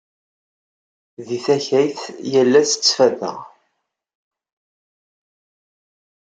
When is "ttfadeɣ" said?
2.75-3.37